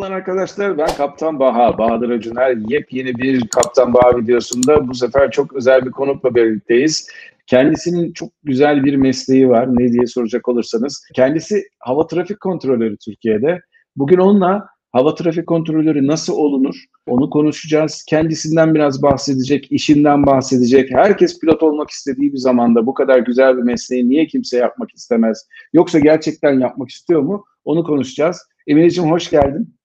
Merhabalar 0.00 0.18
arkadaşlar. 0.18 0.78
Ben 0.78 0.86
Kaptan 0.96 1.38
Baha, 1.38 1.78
Bahadır 1.78 2.10
Acuner. 2.10 2.56
Yepyeni 2.68 3.14
bir 3.14 3.48
Kaptan 3.48 3.94
Baha 3.94 4.16
videosunda 4.16 4.88
bu 4.88 4.94
sefer 4.94 5.30
çok 5.30 5.52
özel 5.52 5.86
bir 5.86 5.90
konukla 5.90 6.34
birlikteyiz. 6.34 7.08
Kendisinin 7.46 8.12
çok 8.12 8.30
güzel 8.42 8.84
bir 8.84 8.96
mesleği 8.96 9.48
var. 9.48 9.68
Ne 9.70 9.92
diye 9.92 10.06
soracak 10.06 10.48
olursanız. 10.48 11.04
Kendisi 11.14 11.62
hava 11.78 12.06
trafik 12.06 12.40
kontrolörü 12.40 12.96
Türkiye'de. 12.96 13.60
Bugün 13.96 14.18
onunla 14.18 14.66
hava 14.92 15.14
trafik 15.14 15.46
kontrolörü 15.46 16.06
nasıl 16.06 16.32
olunur 16.32 16.74
onu 17.06 17.30
konuşacağız. 17.30 18.04
Kendisinden 18.08 18.74
biraz 18.74 19.02
bahsedecek, 19.02 19.72
işinden 19.72 20.26
bahsedecek. 20.26 20.90
Herkes 20.90 21.40
pilot 21.40 21.62
olmak 21.62 21.90
istediği 21.90 22.32
bir 22.32 22.38
zamanda 22.38 22.86
bu 22.86 22.94
kadar 22.94 23.18
güzel 23.18 23.56
bir 23.56 23.62
mesleği 23.62 24.08
niye 24.08 24.26
kimse 24.26 24.56
yapmak 24.56 24.94
istemez? 24.94 25.46
Yoksa 25.72 25.98
gerçekten 25.98 26.60
yapmak 26.60 26.90
istiyor 26.90 27.20
mu? 27.20 27.44
Onu 27.64 27.84
konuşacağız. 27.84 28.38
Emineciğim 28.66 29.10
hoş 29.10 29.30
geldin. 29.30 29.79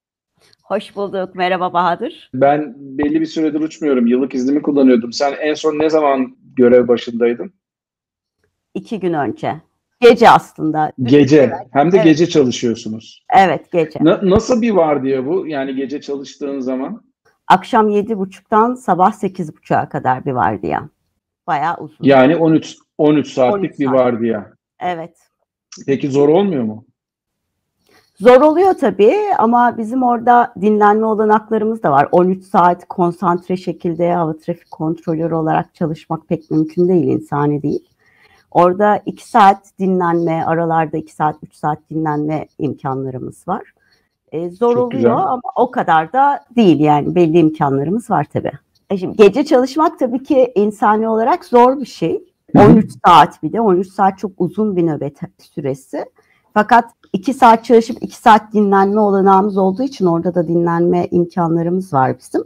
Hoş 0.66 0.96
bulduk. 0.96 1.36
Merhaba 1.36 1.74
Bahadır. 1.74 2.30
Ben 2.34 2.76
belli 2.78 3.22
bir 3.22 3.26
süredir 3.26 3.60
uçmuyorum. 3.60 4.08
Yıllık 4.08 4.36
iznimi 4.36 4.62
kullanıyordum. 4.62 5.14
Sen 5.14 5.34
en 5.42 5.54
son 5.54 5.80
ne 5.80 5.90
zaman 5.90 6.38
görev 6.56 6.88
başındaydın? 6.88 7.54
İki 8.74 9.00
gün 9.00 9.14
önce. 9.14 9.62
Gece 10.02 10.30
aslında. 10.30 10.92
Gece. 11.04 11.54
Hem 11.72 11.92
de 11.92 11.96
evet. 11.98 12.06
gece 12.06 12.30
çalışıyorsunuz. 12.30 13.26
Evet 13.36 13.72
gece. 13.72 14.00
Na- 14.02 14.20
nasıl 14.24 14.62
bir 14.62 14.72
var 14.72 15.04
diye 15.04 15.26
bu? 15.26 15.48
Yani 15.48 15.76
gece 15.76 16.02
çalıştığın 16.02 16.60
zaman? 16.60 17.04
Akşam 17.48 17.90
yedi 17.90 18.18
buçuktan 18.18 18.76
sabah 18.76 19.12
sekiz 19.12 19.56
buçuğa 19.56 19.90
kadar 19.90 20.26
bir 20.26 20.32
vardiya. 20.32 20.90
Bayağı 21.48 21.78
uzun. 21.78 22.06
Yani 22.06 22.36
13 22.36 22.76
13 22.98 23.28
saatlik 23.28 23.72
13 23.72 23.80
bir 23.80 23.86
saat. 23.86 23.96
vardiya. 23.96 24.54
Evet. 24.80 25.18
Peki 25.88 26.12
zor 26.12 26.30
olmuyor 26.30 26.64
mu? 26.64 26.86
Zor 28.20 28.42
oluyor 28.42 28.74
tabii 28.74 29.16
ama 29.38 29.78
bizim 29.78 30.04
orada 30.04 30.54
dinlenme 30.62 31.06
olanaklarımız 31.06 31.84
da 31.84 31.92
var. 31.92 32.08
13 32.12 32.44
saat 32.44 32.88
konsantre 32.88 33.58
şekilde 33.58 34.14
hava 34.14 34.38
trafik 34.38 34.72
kontrolörü 34.72 35.36
olarak 35.36 35.76
çalışmak 35.76 36.28
pek 36.28 36.52
mümkün 36.52 36.88
değil, 36.88 37.08
insani 37.08 37.62
değil. 37.64 37.90
Orada 38.52 39.02
2 39.06 39.30
saat 39.30 39.80
dinlenme, 39.80 40.44
aralarda 40.46 40.98
2 40.98 41.14
saat, 41.14 41.36
3 41.44 41.56
saat 41.56 41.80
dinlenme 41.90 42.48
imkanlarımız 42.60 43.48
var. 43.48 43.64
Ee, 44.32 44.50
zor 44.50 44.74
Çok 44.74 44.84
oluyor 44.84 44.92
güzel. 44.92 45.12
ama 45.12 45.42
o 45.56 45.72
kadar 45.72 46.14
da 46.14 46.46
değil 46.56 46.80
yani 46.80 47.16
belli 47.16 47.40
imkanlarımız 47.40 48.10
var 48.10 48.28
tabii. 48.34 48.52
E 48.90 48.98
şimdi 48.98 49.18
gece 49.18 49.46
çalışmak 49.46 50.00
tabii 50.00 50.24
ki 50.24 50.52
insani 50.56 51.10
olarak 51.10 51.46
zor 51.46 51.80
bir 51.80 51.86
şey. 51.86 52.24
13 52.56 52.92
saat 53.06 53.44
bir 53.44 53.54
de 53.54 53.62
13 53.62 53.88
saat 53.88 54.18
çok 54.18 54.32
uzun 54.38 54.76
bir 54.76 54.88
nöbet 54.88 55.20
süresi. 55.40 56.06
Fakat 56.56 56.86
iki 57.14 57.34
saat 57.34 57.66
çalışıp 57.66 57.98
iki 58.02 58.18
saat 58.18 58.54
dinlenme 58.54 59.00
olanağımız 59.00 59.58
olduğu 59.58 59.84
için 59.84 60.06
orada 60.06 60.36
da 60.36 60.48
dinlenme 60.48 61.08
imkanlarımız 61.12 61.94
var 61.94 62.16
bizim. 62.20 62.44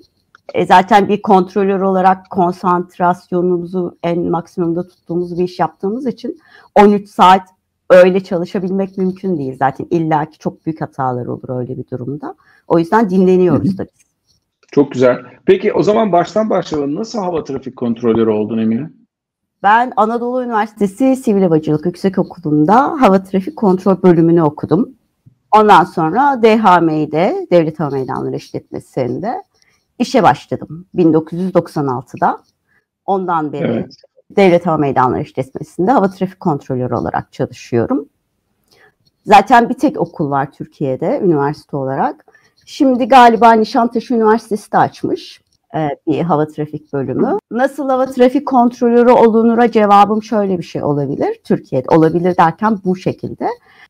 E 0.54 0.66
zaten 0.66 1.08
bir 1.08 1.22
kontrolör 1.22 1.82
olarak 1.82 2.30
konsantrasyonumuzu 2.30 3.98
en 4.04 4.20
maksimumda 4.20 4.88
tuttuğumuz 4.88 5.40
bir 5.40 5.44
iş 5.44 5.60
yaptığımız 5.60 6.08
için 6.08 6.40
13 6.76 7.10
saat 7.10 7.42
öyle 7.90 8.24
çalışabilmek 8.24 8.98
mümkün 8.98 9.38
değil. 9.38 9.56
Zaten 9.60 9.88
illaki 9.90 10.40
çok 10.40 10.66
büyük 10.66 10.82
hatalar 10.82 11.26
olur 11.26 11.60
öyle 11.60 11.78
bir 11.78 11.90
durumda. 11.92 12.36
O 12.68 12.80
yüzden 12.80 13.10
dinleniyoruz 13.10 13.78
da 13.78 13.84
biz. 13.84 14.06
Çok 14.72 14.92
güzel. 14.92 15.18
Peki 15.46 15.74
o 15.74 15.84
zaman 15.84 16.12
baştan 16.12 16.50
başlayalım. 16.50 16.96
Nasıl 16.96 17.20
hava 17.20 17.44
trafik 17.44 17.76
kontrolörü 17.76 18.30
oldun 18.30 18.58
Emine? 18.58 18.90
Ben 19.64 19.94
Anadolu 19.98 20.44
Üniversitesi 20.44 21.16
Sivil 21.16 21.44
Havacılık 21.44 21.86
Yüksekokulu'nda 21.86 23.02
hava 23.02 23.24
trafik 23.24 23.56
kontrol 23.56 24.04
bölümünü 24.04 24.42
okudum. 24.42 24.90
Ondan 25.52 25.84
sonra 25.84 26.42
DHM'de, 26.42 27.48
Devlet 27.52 27.80
Hava 27.80 27.90
Meydanları 27.90 28.36
İşletmesi'nde 28.36 29.44
işe 30.00 30.24
başladım 30.24 30.86
1996'da. 30.96 32.44
Ondan 33.06 33.54
beri 33.54 33.64
evet. 33.64 33.96
Devlet 34.30 34.66
Hava 34.66 34.78
Meydanları 34.78 35.22
İşletmesi'nde 35.22 35.92
hava 35.92 36.10
trafik 36.10 36.40
kontrolörü 36.40 36.94
olarak 36.94 37.34
çalışıyorum. 37.34 38.10
Zaten 39.26 39.70
bir 39.70 39.74
tek 39.74 40.00
okul 40.00 40.30
var 40.30 40.52
Türkiye'de 40.52 41.22
üniversite 41.24 41.78
olarak. 41.78 42.26
Şimdi 42.66 43.08
galiba 43.08 43.52
Nişantaşı 43.54 44.14
Üniversitesi 44.14 44.72
de 44.72 44.78
açmış 44.78 45.42
bir 46.08 46.22
hava 46.22 46.48
trafik 46.48 46.94
bölümü. 46.94 47.38
Nasıl 47.52 47.90
hava 47.90 48.06
trafik 48.06 48.48
kontrolörü 48.48 49.12
olunura 49.12 49.72
cevabım 49.72 50.24
şöyle 50.24 50.58
bir 50.58 50.64
şey 50.64 50.84
olabilir. 50.84 51.40
Türkiye'de 51.44 51.96
olabilir 51.96 52.38
derken 52.38 52.80
bu 52.86 52.96
şekilde. 52.96 53.48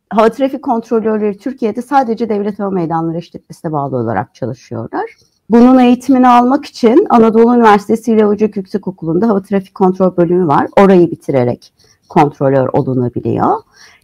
Hava 0.10 0.30
trafik 0.30 0.64
kontrolörleri 0.64 1.38
Türkiye'de 1.38 1.82
sadece 1.82 2.30
devlet 2.30 2.60
hava 2.60 2.70
meydanları 2.70 3.18
işletmesine 3.18 3.72
bağlı 3.72 3.98
olarak 3.98 4.36
çalışıyorlar. 4.36 5.06
Bunun 5.50 5.80
eğitimini 5.80 6.28
almak 6.28 6.66
için 6.66 7.08
Anadolu 7.10 7.56
Üniversitesi 7.56 8.12
ile 8.12 8.26
Ocak 8.26 8.58
Yüksekokulu'nda 8.58 9.28
hava 9.30 9.42
trafik 9.42 9.76
kontrol 9.76 10.18
bölümü 10.18 10.48
var. 10.48 10.68
Orayı 10.78 11.12
bitirerek 11.12 11.74
kontrolör 12.10 12.70
olunabiliyor. 12.74 13.56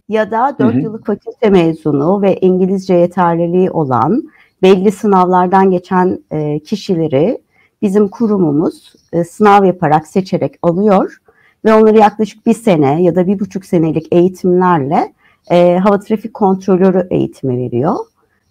Ya 0.08 0.30
da 0.30 0.56
4 0.58 0.74
yıllık 0.74 1.06
fakülte 1.06 1.50
mezunu 1.50 2.22
ve 2.22 2.38
İngilizce 2.40 2.94
yeterliliği 2.94 3.70
olan 3.70 4.22
belli 4.62 4.92
sınavlardan 4.92 5.70
geçen 5.70 6.18
e, 6.30 6.58
kişileri 6.58 7.38
bizim 7.82 8.08
kurumumuz 8.08 8.92
e, 9.12 9.24
sınav 9.24 9.64
yaparak 9.64 10.06
seçerek 10.06 10.54
alıyor 10.62 11.16
ve 11.64 11.74
onları 11.74 11.98
yaklaşık 11.98 12.46
bir 12.46 12.54
sene 12.54 13.02
ya 13.02 13.14
da 13.14 13.26
bir 13.26 13.40
buçuk 13.40 13.64
senelik 13.64 14.06
eğitimlerle 14.12 15.12
e, 15.50 15.78
hava 15.78 16.00
trafik 16.00 16.34
kontrolörü 16.34 17.06
eğitimi 17.10 17.58
veriyor. 17.58 17.96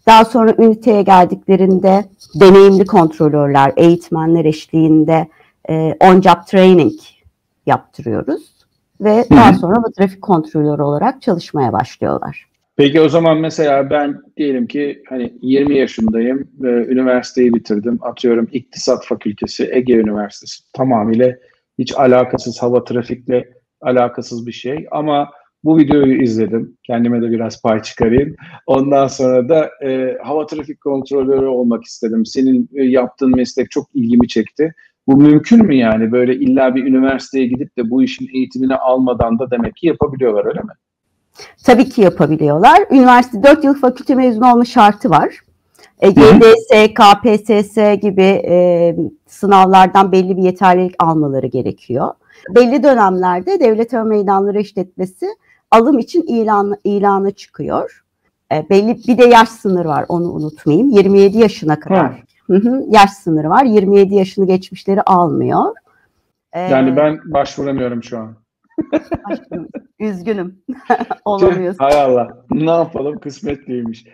Daha 0.08 0.26
sonra 0.26 0.54
üniteye 0.58 1.02
geldiklerinde 1.02 2.06
deneyimli 2.36 2.86
kontrolörler, 2.86 3.74
eğitmenler 3.78 4.46
eşliğinde 4.46 5.28
e, 5.70 5.74
on-job 6.00 6.46
training 6.46 6.94
yaptırıyoruz 7.66 8.56
ve 9.02 9.26
daha 9.32 9.54
sonra 9.54 9.78
hava 9.78 9.92
trafik 9.98 10.22
kontrolörü 10.22 10.82
olarak 10.82 11.22
çalışmaya 11.22 11.74
başlıyorlar. 11.74 12.55
Peki 12.78 13.02
o 13.02 13.10
zaman 13.10 13.38
mesela 13.38 13.90
ben 13.90 14.22
diyelim 14.38 14.68
ki 14.68 15.04
hani 15.10 15.34
20 15.42 15.78
yaşındayım 15.78 16.50
ve 16.60 16.88
üniversiteyi 16.88 17.54
bitirdim. 17.54 18.00
Atıyorum 18.02 18.48
İktisat 18.52 19.06
Fakültesi, 19.06 19.70
Ege 19.72 19.94
Üniversitesi 19.94 20.64
tamamıyla 20.74 21.36
hiç 21.80 21.94
alakasız 21.96 22.62
hava 22.62 22.84
trafikle 22.84 23.50
alakasız 23.82 24.48
bir 24.48 24.52
şey 24.52 24.88
ama 24.92 25.32
bu 25.64 25.78
videoyu 25.78 26.22
izledim. 26.22 26.78
Kendime 26.84 27.22
de 27.22 27.32
biraz 27.32 27.62
pay 27.62 27.82
çıkarayım. 27.82 28.36
Ondan 28.68 29.08
sonra 29.08 29.50
da 29.50 29.70
e, 29.84 30.18
hava 30.24 30.46
trafik 30.46 30.82
kontrolörü 30.82 31.46
olmak 31.46 31.84
istedim. 31.84 32.26
Senin 32.26 32.70
e, 32.74 32.84
yaptığın 32.84 33.36
meslek 33.36 33.72
çok 33.72 33.88
ilgimi 33.94 34.28
çekti. 34.28 34.74
Bu 35.08 35.18
mümkün 35.18 35.66
mü 35.66 35.76
yani? 35.76 36.12
Böyle 36.12 36.36
illa 36.36 36.76
bir 36.76 36.86
üniversiteye 36.86 37.48
gidip 37.48 37.78
de 37.78 37.90
bu 37.90 38.04
işin 38.04 38.30
eğitimini 38.34 38.76
almadan 38.76 39.40
da 39.40 39.52
demek 39.52 39.76
ki 39.76 39.88
yapabiliyorlar 39.88 40.46
öyle 40.46 40.60
mi? 40.60 40.74
Tabii 41.66 41.90
ki 41.90 42.02
yapabiliyorlar. 42.02 42.84
Üniversite 42.92 43.44
4 43.44 43.64
yıl 43.64 43.74
fakülte 43.74 44.16
mezunu 44.16 44.54
olma 44.54 44.66
şartı 44.66 45.10
var. 45.10 45.40
E, 46.00 46.08
YDS, 46.08 46.94
KPSS 46.94 48.02
gibi 48.02 48.42
e, 48.48 48.96
sınavlardan 49.28 50.12
belli 50.12 50.38
bir 50.38 50.42
yeterlilik 50.42 50.96
almaları 51.00 51.48
gerekiyor. 51.48 52.14
Belli 52.56 52.84
dönemlerde 52.84 53.60
Devlet 53.60 53.94
Hava 53.94 54.04
Meydanları 54.04 54.60
İşletmesi 54.60 55.28
alım 55.72 56.00
için 56.00 56.22
ilan, 56.22 56.78
ilana 56.84 57.32
çıkıyor. 57.32 58.04
E, 58.52 58.70
belli 58.70 58.98
bir 59.08 59.18
de 59.18 59.26
yaş 59.26 59.50
sınırı 59.50 59.88
var 59.88 60.06
onu 60.10 60.32
unutmayayım. 60.32 60.90
27 60.90 61.38
yaşına 61.38 61.80
kadar. 61.80 62.24
Hı 62.48 62.56
hı, 62.56 62.86
yaş 62.90 63.12
sınırı 63.12 63.50
var. 63.50 63.64
27 63.64 64.16
yaşını 64.16 64.48
geçmişleri 64.48 65.02
almıyor. 65.02 65.74
E, 66.54 66.60
yani 66.60 66.98
ben 66.98 67.20
başvuramıyorum 67.26 68.04
şu 68.04 68.18
an. 68.20 68.36
Üzgünüm. 70.00 70.64
Olamıyorsun. 71.26 71.84
Hay 71.84 72.02
Allah. 72.02 72.46
Ne 72.52 72.72
yapalım? 72.72 73.20
Kısmetliymiş. 73.20 74.06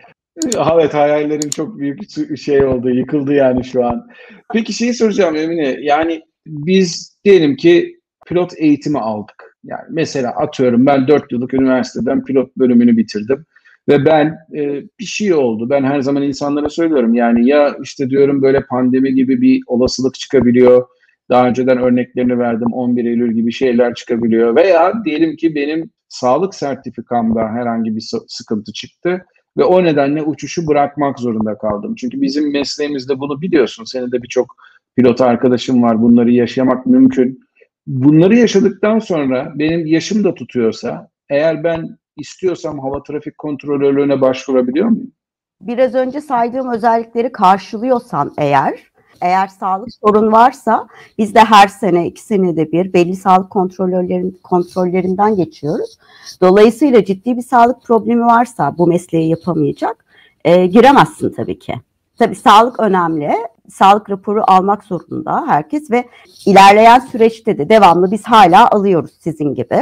Evet 0.74 0.94
hayallerim 0.94 1.50
çok 1.50 1.78
büyük 1.78 2.00
şey 2.38 2.66
oldu. 2.66 2.90
Yıkıldı 2.90 3.34
yani 3.34 3.64
şu 3.64 3.86
an. 3.86 4.08
Peki 4.54 4.74
şeyi 4.74 4.94
soracağım 4.94 5.36
Emine. 5.36 5.78
Yani 5.82 6.22
biz 6.48 7.18
diyelim 7.24 7.56
ki 7.56 8.00
pilot 8.28 8.54
eğitimi 8.58 9.00
aldık. 9.00 9.58
Yani 9.64 9.84
mesela 9.90 10.32
atıyorum 10.32 10.86
ben 10.86 11.08
4 11.08 11.32
yıllık 11.32 11.54
üniversiteden 11.54 12.26
pilot 12.26 12.58
bölümünü 12.58 12.98
bitirdim. 12.98 13.46
Ve 13.90 14.06
ben 14.06 14.38
e, 14.56 14.84
bir 15.00 15.06
şey 15.06 15.34
oldu. 15.34 15.70
Ben 15.70 15.84
her 15.84 16.02
zaman 16.02 16.24
insanlara 16.24 16.70
söylüyorum. 16.70 17.14
Yani 17.14 17.48
ya 17.50 17.78
işte 17.84 18.10
diyorum 18.10 18.42
böyle 18.42 18.66
pandemi 18.66 19.16
gibi 19.16 19.42
bir 19.42 19.62
olasılık 19.68 20.16
çıkabiliyor 20.16 20.88
daha 21.32 21.48
önceden 21.48 21.78
örneklerini 21.78 22.40
verdim 22.40 22.74
11 22.74 23.06
Eylül 23.06 23.34
gibi 23.34 23.52
şeyler 23.52 23.94
çıkabiliyor. 23.94 24.56
Veya 24.56 24.94
diyelim 25.06 25.36
ki 25.36 25.56
benim 25.56 25.90
sağlık 26.10 26.56
sertifikamda 26.56 27.48
herhangi 27.48 27.96
bir 27.96 28.12
sıkıntı 28.28 28.74
çıktı 28.74 29.26
ve 29.58 29.64
o 29.64 29.84
nedenle 29.84 30.24
uçuşu 30.24 30.68
bırakmak 30.68 31.20
zorunda 31.20 31.58
kaldım. 31.58 31.96
Çünkü 31.96 32.22
bizim 32.22 32.52
mesleğimizde 32.52 33.20
bunu 33.20 33.42
biliyorsun. 33.42 33.84
Senin 33.84 34.12
de 34.12 34.24
birçok 34.24 34.56
pilot 34.96 35.22
arkadaşım 35.22 35.84
var. 35.84 36.02
Bunları 36.02 36.32
yaşamak 36.32 36.86
mümkün. 36.86 37.40
Bunları 37.88 38.36
yaşadıktan 38.36 39.00
sonra 39.00 39.54
benim 39.56 39.86
yaşım 39.86 40.24
da 40.24 40.34
tutuyorsa 40.34 41.10
eğer 41.30 41.64
ben 41.64 41.98
istiyorsam 42.18 42.80
hava 42.80 43.04
trafik 43.04 43.38
kontrolörlüğüne 43.38 44.22
başvurabiliyor 44.22 44.88
muyum? 44.88 45.12
Biraz 45.62 45.96
önce 45.96 46.22
saydığım 46.22 46.74
özellikleri 46.74 47.32
karşılıyorsan 47.32 48.34
eğer, 48.38 48.91
eğer 49.22 49.48
sağlık 49.48 49.90
sorun 49.94 50.32
varsa 50.32 50.88
biz 51.18 51.36
de 51.36 51.40
her 51.40 51.68
sene, 51.68 52.08
iki 52.08 52.22
senede 52.22 52.72
bir 52.72 52.94
belli 52.94 53.16
sağlık 53.16 53.50
kontrolörlerin 53.50 54.40
kontrollerinden 54.44 55.36
geçiyoruz. 55.36 55.98
Dolayısıyla 56.42 57.06
ciddi 57.06 57.38
bir 57.38 57.42
sağlık 57.42 57.84
problemi 57.84 58.26
varsa 58.26 58.78
bu 58.78 58.88
mesleği 58.88 59.30
yapamayacak, 59.30 60.06
e, 60.46 60.66
giremezsin 60.66 61.30
tabii 61.30 61.60
ki. 61.60 61.74
Tabii 62.20 62.36
sağlık 62.36 62.80
önemli. 62.80 63.32
Sağlık 63.70 64.10
raporu 64.10 64.44
almak 64.48 64.84
zorunda 64.84 65.44
herkes 65.48 65.92
ve 65.92 66.06
ilerleyen 66.46 67.00
süreçte 67.00 67.58
de 67.58 67.70
devamlı 67.70 68.12
biz 68.12 68.24
hala 68.24 68.70
alıyoruz 68.70 69.12
sizin 69.20 69.56
gibi. 69.56 69.82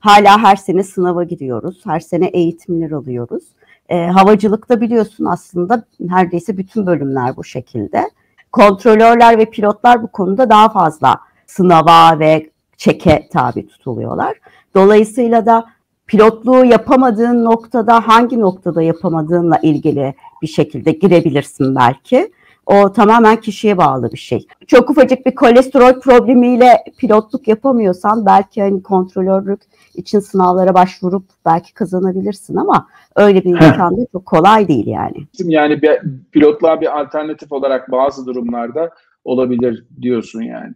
Hala 0.00 0.42
her 0.42 0.56
sene 0.56 0.82
sınava 0.82 1.24
giriyoruz. 1.24 1.80
Her 1.84 2.00
sene 2.00 2.26
eğitimler 2.26 2.90
alıyoruz. 2.90 3.44
E, 3.88 4.06
havacılıkta 4.06 4.80
biliyorsun 4.80 5.24
aslında 5.24 5.84
neredeyse 6.00 6.58
bütün 6.58 6.86
bölümler 6.86 7.36
bu 7.36 7.44
şekilde. 7.44 8.10
Kontrolörler 8.56 9.38
ve 9.38 9.44
pilotlar 9.44 10.02
bu 10.02 10.08
konuda 10.08 10.50
daha 10.50 10.68
fazla 10.68 11.20
sınava 11.46 12.18
ve 12.18 12.50
çeke 12.76 13.28
tabi 13.32 13.66
tutuluyorlar. 13.66 14.40
Dolayısıyla 14.74 15.46
da 15.46 15.66
pilotluğu 16.06 16.64
yapamadığın 16.64 17.44
noktada 17.44 18.08
hangi 18.08 18.40
noktada 18.40 18.82
yapamadığınla 18.82 19.58
ilgili 19.62 20.14
bir 20.42 20.46
şekilde 20.46 20.92
girebilirsin 20.92 21.76
belki. 21.76 22.32
O 22.66 22.92
tamamen 22.92 23.36
kişiye 23.36 23.78
bağlı 23.78 24.12
bir 24.12 24.18
şey. 24.18 24.46
Çok 24.66 24.90
ufacık 24.90 25.26
bir 25.26 25.34
kolesterol 25.34 26.00
problemiyle 26.00 26.84
pilotluk 26.98 27.48
yapamıyorsan 27.48 28.26
belki 28.26 28.62
hani 28.62 28.82
kontrolörlük 28.82 29.60
için 29.96 30.20
sınavlara 30.20 30.74
başvurup 30.74 31.24
belki 31.46 31.74
kazanabilirsin 31.74 32.56
ama 32.56 32.88
öyle 33.16 33.44
bir 33.44 33.50
imkan 33.50 33.96
da 33.96 34.06
çok 34.12 34.26
kolay 34.26 34.68
değil 34.68 34.86
yani. 34.86 35.26
Yani 35.38 35.82
bir, 35.82 36.00
pilotluğa 36.32 36.80
bir 36.80 37.00
alternatif 37.00 37.52
olarak 37.52 37.90
bazı 37.90 38.26
durumlarda 38.26 38.90
olabilir 39.24 39.86
diyorsun 40.02 40.42
yani. 40.42 40.74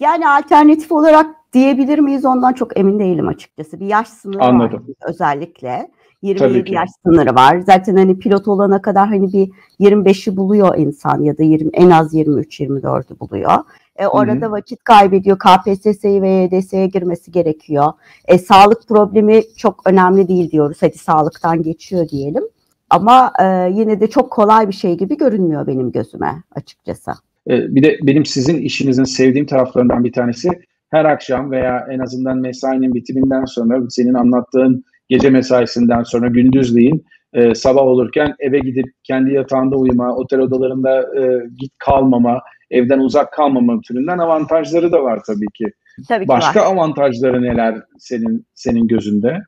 Yani 0.00 0.28
alternatif 0.28 0.92
olarak 0.92 1.26
diyebilir 1.52 1.98
miyiz 1.98 2.24
ondan 2.24 2.52
çok 2.52 2.78
emin 2.78 2.98
değilim 2.98 3.28
açıkçası. 3.28 3.80
Bir 3.80 3.86
yaş 3.86 4.08
sınırı 4.08 4.42
Anladım. 4.42 4.86
var 4.88 5.10
özellikle. 5.10 5.90
27 6.22 6.74
yaş 6.74 6.88
sınırı 7.06 7.34
var. 7.34 7.60
Zaten 7.60 7.96
hani 7.96 8.18
pilot 8.18 8.48
olana 8.48 8.82
kadar 8.82 9.08
hani 9.08 9.32
bir 9.32 9.50
25'i 9.80 10.36
buluyor 10.36 10.76
insan 10.78 11.22
ya 11.22 11.38
da 11.38 11.42
20 11.42 11.70
en 11.72 11.90
az 11.90 12.14
23-24'ü 12.14 13.20
buluyor. 13.20 13.52
E, 13.98 14.06
orada 14.06 14.46
Hı-hı. 14.46 14.50
vakit 14.50 14.84
kaybediyor. 14.84 15.38
KPSS'ye 15.38 16.22
ve 16.22 16.28
YDS'ye 16.28 16.86
girmesi 16.86 17.32
gerekiyor. 17.32 17.92
E, 18.28 18.38
sağlık 18.38 18.88
problemi 18.88 19.42
çok 19.56 19.82
önemli 19.86 20.28
değil 20.28 20.50
diyoruz. 20.50 20.78
Hadi 20.80 20.98
sağlıktan 20.98 21.62
geçiyor 21.62 22.08
diyelim. 22.08 22.44
Ama 22.90 23.32
e, 23.40 23.44
yine 23.72 24.00
de 24.00 24.06
çok 24.06 24.30
kolay 24.30 24.68
bir 24.68 24.72
şey 24.72 24.96
gibi 24.96 25.16
görünmüyor 25.16 25.66
benim 25.66 25.92
gözüme 25.92 26.42
açıkçası. 26.54 27.10
E, 27.50 27.74
bir 27.74 27.82
de 27.82 27.98
benim 28.02 28.24
sizin 28.24 28.56
işinizin 28.56 29.04
sevdiğim 29.04 29.46
taraflarından 29.46 30.04
bir 30.04 30.12
tanesi 30.12 30.48
her 30.90 31.04
akşam 31.04 31.50
veya 31.50 31.86
en 31.90 31.98
azından 31.98 32.38
mesainin 32.38 32.94
bitiminden 32.94 33.44
sonra 33.44 33.80
senin 33.88 34.14
anlattığın 34.14 34.84
gece 35.08 35.30
mesaisinden 35.30 36.02
sonra 36.02 36.28
gündüzleyin 36.28 37.04
e, 37.32 37.54
sabah 37.54 37.82
olurken 37.82 38.34
eve 38.38 38.58
gidip 38.58 38.86
kendi 39.04 39.34
yatağında 39.34 39.76
uyuma, 39.76 40.16
otel 40.16 40.40
odalarında 40.40 41.00
e, 41.00 41.48
git 41.58 41.72
kalmama, 41.78 42.40
evden 42.70 42.98
uzak 42.98 43.32
kalmama 43.32 43.80
türünden 43.80 44.18
avantajları 44.18 44.92
da 44.92 45.02
var 45.02 45.20
tabii 45.26 45.48
ki. 45.54 45.64
Tabii 46.08 46.24
ki 46.24 46.28
Başka 46.28 46.60
var. 46.60 46.66
avantajları 46.66 47.42
neler 47.42 47.74
senin 47.98 48.46
senin 48.54 48.86
gözünde? 48.86 49.38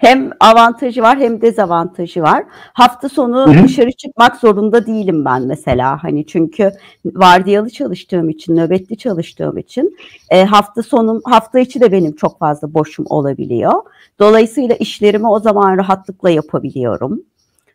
Hem 0.00 0.30
avantajı 0.40 1.02
var 1.02 1.18
hem 1.18 1.40
dezavantajı 1.40 2.22
var. 2.22 2.44
Hafta 2.72 3.08
sonu 3.08 3.46
Hı-hı. 3.46 3.64
dışarı 3.64 3.92
çıkmak 3.92 4.36
zorunda 4.36 4.86
değilim 4.86 5.24
ben 5.24 5.42
mesela. 5.42 6.02
Hani 6.02 6.26
çünkü 6.26 6.72
vardiyalı 7.04 7.70
çalıştığım 7.70 8.28
için, 8.28 8.56
nöbetli 8.56 8.96
çalıştığım 8.96 9.58
için 9.58 9.96
e, 10.30 10.44
hafta 10.44 10.82
sonu 10.82 11.20
hafta 11.24 11.58
içi 11.58 11.80
de 11.80 11.92
benim 11.92 12.16
çok 12.16 12.38
fazla 12.38 12.74
boşum 12.74 13.06
olabiliyor. 13.08 13.72
Dolayısıyla 14.18 14.74
işlerimi 14.74 15.28
o 15.28 15.40
zaman 15.40 15.76
rahatlıkla 15.76 16.30
yapabiliyorum 16.30 17.22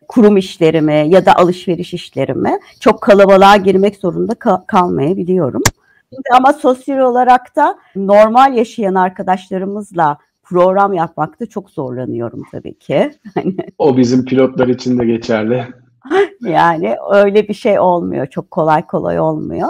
kurum 0.08 0.36
işlerimi 0.36 1.06
ya 1.08 1.26
da 1.26 1.36
alışveriş 1.36 1.94
işlerimi 1.94 2.58
çok 2.80 3.00
kalabalığa 3.00 3.56
girmek 3.56 3.96
zorunda 3.96 4.34
kal- 4.34 4.64
kalmayabiliyorum. 4.66 5.62
Ama 6.32 6.52
sosyal 6.52 6.98
olarak 6.98 7.56
da 7.56 7.78
normal 7.96 8.54
yaşayan 8.54 8.94
arkadaşlarımızla 8.94 10.18
program 10.42 10.92
yapmakta 10.92 11.46
çok 11.46 11.70
zorlanıyorum 11.70 12.42
tabii 12.52 12.78
ki. 12.78 13.10
Hani 13.34 13.56
o 13.78 13.96
bizim 13.96 14.24
pilotlar 14.24 14.68
için 14.68 14.98
de 14.98 15.04
geçerli. 15.04 15.64
yani 16.40 16.96
öyle 17.12 17.48
bir 17.48 17.54
şey 17.54 17.78
olmuyor. 17.78 18.26
Çok 18.26 18.50
kolay 18.50 18.86
kolay 18.86 19.20
olmuyor. 19.20 19.68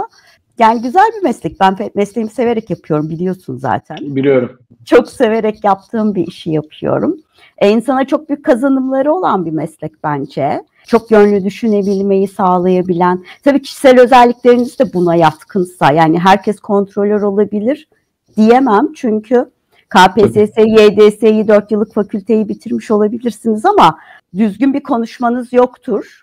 Yani 0.59 0.83
güzel 0.83 1.11
bir 1.19 1.23
meslek. 1.23 1.61
Ben 1.61 1.77
mesleğimi 1.95 2.31
severek 2.31 2.71
yapıyorum 2.71 3.11
biliyorsun 3.11 3.57
zaten. 3.57 3.97
Biliyorum. 4.01 4.59
Çok 4.85 5.09
severek 5.09 5.65
yaptığım 5.65 6.15
bir 6.15 6.27
işi 6.27 6.51
yapıyorum. 6.51 7.17
E, 7.59 7.71
insana 7.71 8.07
çok 8.07 8.29
büyük 8.29 8.45
kazanımları 8.45 9.13
olan 9.13 9.47
bir 9.47 9.51
meslek 9.51 9.93
bence. 10.05 10.65
Çok 10.87 11.11
yönlü 11.11 11.45
düşünebilmeyi 11.45 12.29
sağlayabilen. 12.29 13.25
Tabii 13.45 13.63
kişisel 13.63 14.01
özellikleriniz 14.01 14.79
de 14.79 14.93
buna 14.93 15.15
yatkınsa 15.15 15.93
yani 15.93 16.19
herkes 16.19 16.61
kontrolör 16.61 17.23
olabilir 17.23 17.89
diyemem. 18.37 18.93
Çünkü 18.93 19.51
KPSS, 19.89 20.59
YDS'yi 20.59 21.49
4 21.49 21.71
yıllık 21.71 21.95
fakülteyi 21.95 22.49
bitirmiş 22.49 22.91
olabilirsiniz 22.91 23.65
ama 23.65 23.99
düzgün 24.37 24.75
bir 24.75 24.83
konuşmanız 24.83 25.53
yoktur. 25.53 26.23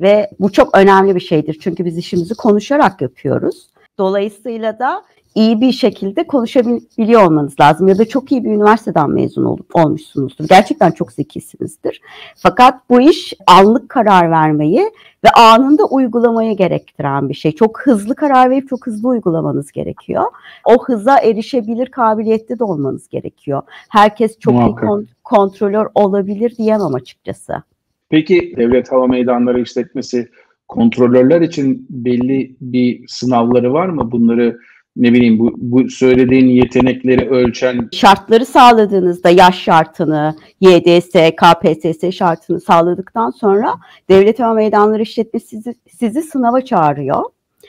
Ve 0.00 0.30
bu 0.40 0.52
çok 0.52 0.76
önemli 0.76 1.14
bir 1.14 1.20
şeydir. 1.20 1.58
Çünkü 1.62 1.84
biz 1.84 1.98
işimizi 1.98 2.34
konuşarak 2.34 3.00
yapıyoruz. 3.00 3.66
Dolayısıyla 3.98 4.78
da 4.78 5.02
iyi 5.34 5.60
bir 5.60 5.72
şekilde 5.72 6.26
konuşabiliyor 6.26 7.22
olmanız 7.26 7.60
lazım 7.60 7.88
ya 7.88 7.98
da 7.98 8.04
çok 8.08 8.32
iyi 8.32 8.44
bir 8.44 8.50
üniversiteden 8.50 9.10
mezun 9.10 9.44
olup 9.44 9.76
olmuşsunuzdur. 9.76 10.48
Gerçekten 10.48 10.90
çok 10.90 11.12
zekisinizdir. 11.12 12.00
Fakat 12.36 12.90
bu 12.90 13.00
iş 13.00 13.32
anlık 13.46 13.88
karar 13.88 14.30
vermeyi 14.30 14.90
ve 15.24 15.30
anında 15.30 15.84
uygulamayı 15.84 16.56
gerektiren 16.56 17.28
bir 17.28 17.34
şey. 17.34 17.52
Çok 17.52 17.80
hızlı 17.80 18.14
karar 18.14 18.50
verip 18.50 18.68
çok 18.68 18.86
hızlı 18.86 19.08
uygulamanız 19.08 19.72
gerekiyor. 19.72 20.24
O 20.64 20.84
hıza 20.84 21.18
erişebilir 21.18 21.86
kabiliyette 21.86 22.58
de 22.58 22.64
olmanız 22.64 23.08
gerekiyor. 23.08 23.62
Herkes 23.88 24.38
çok 24.38 24.54
Muhakkak. 24.54 24.84
iyi 24.84 24.86
kon- 24.86 25.06
kontrolör 25.24 25.86
olabilir 25.94 26.56
diyemem 26.56 26.94
açıkçası. 26.94 27.62
Peki 28.10 28.54
devlet 28.56 28.92
hava 28.92 29.06
meydanları 29.06 29.60
işletmesi 29.60 30.28
kontrolörler 30.68 31.40
için 31.40 31.86
belli 31.90 32.56
bir 32.60 33.04
sınavları 33.08 33.72
var 33.72 33.86
mı? 33.88 34.12
Bunları 34.12 34.58
ne 34.96 35.12
bileyim 35.12 35.38
bu, 35.38 35.54
bu 35.56 35.88
söylediğin 35.90 36.46
yetenekleri 36.46 37.28
ölçen 37.30 37.88
şartları 37.92 38.46
sağladığınızda 38.46 39.30
yaş 39.30 39.62
şartını, 39.62 40.36
YDS, 40.60 41.10
KPSS 41.12 42.16
şartını 42.16 42.60
sağladıktan 42.60 43.30
sonra 43.30 43.74
Devlet 44.08 44.40
Hava 44.40 44.54
Meydanları 44.54 45.02
işletmesi 45.02 45.46
sizi, 45.46 45.74
sizi 45.88 46.22
sınava 46.22 46.60
çağırıyor. 46.60 47.22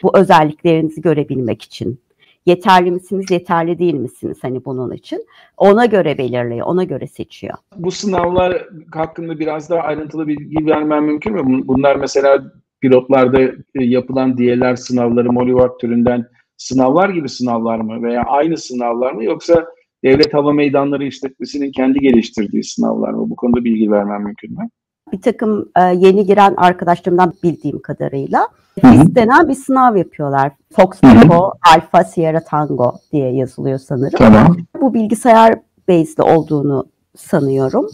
Bu 0.03 0.17
özelliklerinizi 0.17 1.01
görebilmek 1.01 1.61
için. 1.61 1.99
Yeterli 2.45 2.91
misiniz, 2.91 3.31
yeterli 3.31 3.79
değil 3.79 3.93
misiniz 3.93 4.37
hani 4.41 4.65
bunun 4.65 4.91
için? 4.91 5.25
Ona 5.57 5.85
göre 5.85 6.17
belirliyor, 6.17 6.67
ona 6.67 6.83
göre 6.83 7.07
seçiyor. 7.07 7.53
Bu 7.75 7.91
sınavlar 7.91 8.67
hakkında 8.91 9.39
biraz 9.39 9.69
daha 9.69 9.79
ayrıntılı 9.81 10.27
bilgi 10.27 10.65
vermem 10.65 11.05
mümkün 11.05 11.33
mü? 11.33 11.63
Bunlar 11.67 11.95
mesela 11.95 12.43
pilotlarda 12.81 13.41
e, 13.41 13.51
yapılan 13.75 14.37
diğerler 14.37 14.75
sınavları, 14.75 15.31
Molivar 15.31 15.77
türünden 15.77 16.25
sınavlar 16.57 17.09
gibi 17.09 17.29
sınavlar 17.29 17.79
mı 17.79 18.03
veya 18.03 18.23
aynı 18.23 18.57
sınavlar 18.57 19.13
mı 19.13 19.23
yoksa 19.23 19.65
devlet 20.03 20.33
hava 20.33 20.53
meydanları 20.53 21.05
işletmesinin 21.05 21.71
kendi 21.71 21.99
geliştirdiği 21.99 22.63
sınavlar 22.63 23.09
mı? 23.09 23.29
Bu 23.29 23.35
konuda 23.35 23.63
bilgi 23.63 23.91
vermem 23.91 24.23
mümkün 24.23 24.51
mü? 24.51 24.69
Bir 25.13 25.21
takım 25.21 25.69
e, 25.77 25.81
yeni 25.81 26.25
giren 26.25 26.53
arkadaşlarımdan 26.57 27.33
bildiğim 27.43 27.81
kadarıyla 27.81 28.47
FIS 28.81 29.15
denen 29.15 29.49
bir 29.49 29.53
sınav 29.53 29.95
yapıyorlar. 29.95 30.51
Fox 30.71 30.89
Echo 31.03 31.51
Alpha 31.75 32.03
Sierra 32.03 32.43
Tango 32.43 32.93
diye 33.11 33.33
yazılıyor 33.33 33.79
sanırım. 33.79 34.17
Tamam. 34.17 34.57
Bu 34.81 34.93
bilgisayar 34.93 35.59
based 35.89 36.17
olduğunu 36.17 36.85
sanıyorum. 37.15 37.89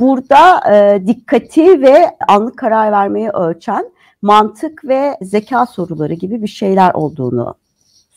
Burada 0.00 0.72
e, 0.74 1.06
dikkati 1.06 1.82
ve 1.82 1.96
anlık 2.28 2.56
karar 2.58 2.92
vermeyi 2.92 3.30
ölçen 3.30 3.84
mantık 4.22 4.84
ve 4.84 5.16
zeka 5.22 5.66
soruları 5.66 6.14
gibi 6.14 6.42
bir 6.42 6.46
şeyler 6.46 6.94
olduğunu 6.94 7.54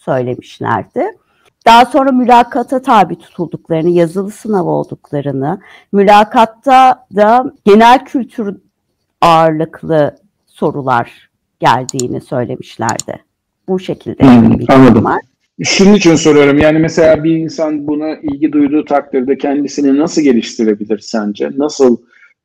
söylemişlerdi. 0.05 1.03
Daha 1.65 1.85
sonra 1.85 2.12
mülakata 2.12 2.81
tabi 2.81 3.15
tutulduklarını, 3.15 3.89
yazılı 3.89 4.31
sınav 4.31 4.65
olduklarını, 4.65 5.59
mülakatta 5.91 7.05
da 7.15 7.53
genel 7.65 8.05
kültür 8.05 8.55
ağırlıklı 9.21 10.15
sorular 10.47 11.29
geldiğini 11.59 12.21
söylemişlerdi. 12.21 13.24
Bu 13.67 13.79
şekilde 13.79 14.24
hmm, 14.24 14.59
bir 14.59 14.74
anladım. 14.74 15.05
var. 15.05 15.21
Şunun 15.63 15.93
için 15.93 16.15
soruyorum 16.15 16.57
yani 16.57 16.79
mesela 16.79 17.24
bir 17.24 17.38
insan 17.38 17.88
buna 17.88 18.15
ilgi 18.15 18.51
duyduğu 18.51 18.85
takdirde 18.85 19.38
kendisini 19.38 19.97
nasıl 19.97 20.21
geliştirebilir 20.21 21.00
sence? 21.00 21.50
Nasıl 21.57 21.97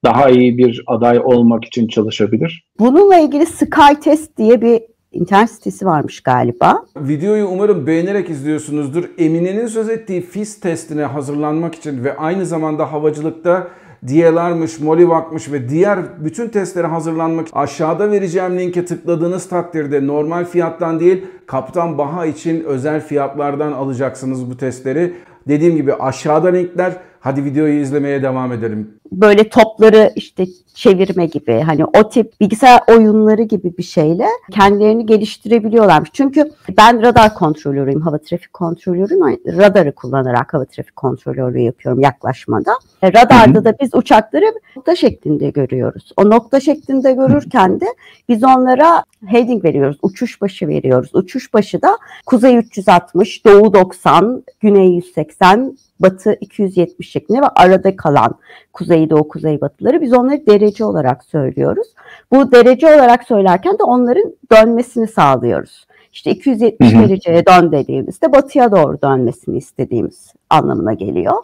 daha 0.05 0.31
iyi 0.31 0.59
bir 0.59 0.85
aday 0.87 1.21
olmak 1.25 1.65
için 1.65 1.89
çalışabilir? 1.89 2.65
Bununla 2.79 3.19
ilgili 3.19 3.47
SkyTest 3.47 4.37
diye 4.37 4.61
bir 4.61 4.83
internet 5.13 5.51
sitesi 5.51 5.87
varmış 5.87 6.21
galiba. 6.21 6.85
Videoyu 6.97 7.47
umarım 7.47 7.87
beğenerek 7.87 8.31
izliyorsunuzdur. 8.31 9.05
Emine'nin 9.19 9.67
söz 9.67 9.89
ettiği 9.89 10.21
FIS 10.21 10.61
testine 10.61 11.05
hazırlanmak 11.05 11.75
için 11.75 12.05
ve 12.05 12.17
aynı 12.17 12.47
zamanda 12.47 12.93
havacılıkta 12.93 13.69
DLR'mış, 14.09 14.81
Molivak'mış 14.81 15.53
ve 15.53 15.69
diğer 15.69 16.25
bütün 16.25 16.49
testlere 16.49 16.87
hazırlanmak 16.87 17.49
aşağıda 17.53 18.11
vereceğim 18.11 18.59
linke 18.59 18.85
tıkladığınız 18.85 19.49
takdirde 19.49 20.07
normal 20.07 20.45
fiyattan 20.45 21.01
değil 21.01 21.25
Kaptan 21.47 21.99
Baha 21.99 22.27
için 22.27 22.65
özel 22.65 23.01
fiyatlardan 23.01 23.73
alacaksınız 23.73 24.51
bu 24.51 24.57
testleri. 24.57 25.15
Dediğim 25.49 25.77
gibi 25.77 25.95
aşağıda 25.95 26.49
linkler. 26.49 26.93
Hadi 27.21 27.45
videoyu 27.45 27.81
izlemeye 27.81 28.23
devam 28.23 28.53
edelim. 28.53 29.01
Böyle 29.13 29.49
topları 29.49 30.13
işte 30.17 30.47
çevirme 30.75 31.27
gibi 31.27 31.61
hani 31.61 31.85
o 31.85 32.09
tip 32.09 32.41
bilgisayar 32.41 32.81
oyunları 32.89 33.43
gibi 33.43 33.77
bir 33.79 33.83
şeyle 33.83 34.27
kendilerini 34.51 35.07
geliştirebiliyorlarmış. 35.07 36.11
Çünkü 36.13 36.51
ben 36.77 37.03
radar 37.03 37.35
kontrolörüyüm, 37.35 38.01
hava 38.01 38.19
trafik 38.19 38.53
kontrolörüyüm. 38.53 39.39
Radarı 39.47 39.95
kullanarak 39.95 40.55
hava 40.55 40.65
trafik 40.65 40.97
kontrolörü 40.97 41.59
yapıyorum 41.59 42.01
yaklaşmada. 42.01 42.73
E, 43.03 43.09
radarda 43.09 43.65
da 43.65 43.75
biz 43.81 43.95
uçakları 43.95 44.45
nokta 44.77 44.97
şeklinde 44.97 45.51
görüyoruz. 45.51 46.13
O 46.17 46.31
nokta 46.31 46.61
şeklinde 46.61 47.13
görürken 47.13 47.81
de 47.81 47.87
biz 48.29 48.45
onlara 48.45 49.05
heading 49.27 49.65
veriyoruz, 49.65 49.99
uçuş 50.03 50.41
başı 50.41 50.69
veriyoruz. 50.69 51.11
Uçuş 51.15 51.55
başı 51.55 51.83
da 51.83 51.99
kuzey 52.27 52.57
360, 52.59 53.45
doğu 53.45 53.75
90, 53.75 54.43
güney 54.61 54.89
180, 54.95 55.77
batı 56.01 56.37
270 56.41 57.11
şeklinde 57.11 57.41
ve 57.41 57.49
arada 57.57 57.97
kalan 57.97 58.35
kuzeydoğu 58.73 59.29
kuzeybatıları 59.29 60.01
biz 60.01 60.13
onları 60.13 60.47
derece 60.47 60.85
olarak 60.85 61.25
söylüyoruz. 61.25 61.87
Bu 62.33 62.53
derece 62.53 62.87
olarak 62.87 63.25
söylerken 63.25 63.79
de 63.79 63.83
onların 63.83 64.35
dönmesini 64.53 65.09
sağlıyoruz. 65.09 65.87
İşte 66.13 66.31
270 66.31 66.93
dereceye 66.93 67.47
dön 67.47 67.73
dediğimizde 67.73 68.33
batıya 68.33 68.73
doğru 68.73 69.03
dönmesini 69.03 69.59
istediğimiz 69.59 70.35
anlamına 70.51 70.93
geliyor. 70.93 71.35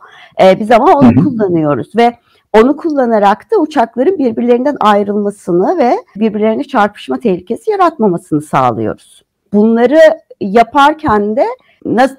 Ee, 0.42 0.60
biz 0.60 0.70
ama 0.70 0.92
onu 0.92 1.14
kullanıyoruz 1.14 1.96
ve 1.96 2.12
onu 2.52 2.76
kullanarak 2.76 3.50
da 3.50 3.56
uçakların 3.56 4.18
birbirlerinden 4.18 4.76
ayrılmasını 4.80 5.78
ve 5.78 5.92
birbirlerine 6.16 6.64
çarpışma 6.64 7.18
tehlikesi 7.18 7.70
yaratmamasını 7.70 8.42
sağlıyoruz. 8.42 9.22
Bunları 9.52 9.98
yaparken 10.40 11.36
de 11.36 11.46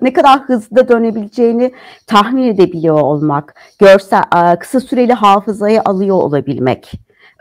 ne 0.02 0.14
kadar 0.14 0.40
hızlı 0.40 0.88
dönebileceğini 0.88 1.72
tahmin 2.08 2.44
edebiliyor 2.44 3.02
olmak, 3.02 3.56
görsel 3.80 4.24
kısa 4.60 4.80
süreli 4.80 5.14
hafızayı 5.14 5.82
alıyor 5.86 6.16
olabilmek 6.16 6.92